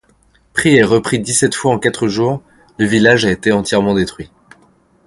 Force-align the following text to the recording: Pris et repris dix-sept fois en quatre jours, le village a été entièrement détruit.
Pris 0.53 0.71
et 0.73 0.81
repris 0.81 1.19
dix-sept 1.19 1.53
fois 1.53 1.71
en 1.73 1.77
quatre 1.77 2.07
jours, 2.07 2.41
le 2.79 2.87
village 2.87 3.23
a 3.23 3.29
été 3.29 3.51
entièrement 3.51 3.93
détruit. 3.93 4.31